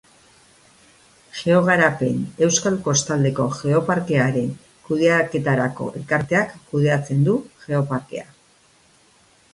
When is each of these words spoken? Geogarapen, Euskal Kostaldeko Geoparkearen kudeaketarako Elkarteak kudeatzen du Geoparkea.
Geogarapen, 1.41 2.15
Euskal 2.47 2.79
Kostaldeko 2.87 3.45
Geoparkearen 3.59 4.49
kudeaketarako 4.89 5.91
Elkarteak 6.01 6.59
kudeatzen 6.73 7.25
du 7.29 7.41
Geoparkea. 7.69 8.31